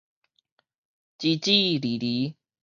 [1.19, 2.35] 支支厘厘